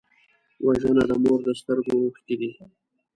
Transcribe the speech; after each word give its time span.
وژنه 0.65 1.03
د 1.09 1.11
مور 1.23 1.39
د 1.45 1.49
سترګو 1.59 1.93
اوښکې 2.05 2.35
دي 2.41 2.51